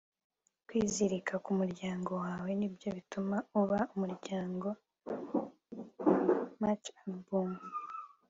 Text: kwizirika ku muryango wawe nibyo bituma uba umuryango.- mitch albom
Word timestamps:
kwizirika 0.67 1.33
ku 1.43 1.51
muryango 1.59 2.11
wawe 2.23 2.49
nibyo 2.59 2.89
bituma 2.97 3.37
uba 3.61 3.79
umuryango.- 3.95 4.67
mitch 6.61 6.87
albom 7.01 7.51